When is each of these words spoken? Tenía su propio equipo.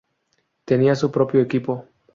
Tenía 0.65 0.95
su 0.95 1.11
propio 1.11 1.41
equipo. 1.41 1.85